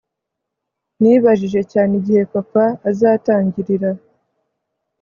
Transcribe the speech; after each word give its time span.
nibajije 1.01 1.61
cyane 1.71 1.91
igihe 1.99 2.23
papa 2.33 2.65
azatangirira 2.89 3.89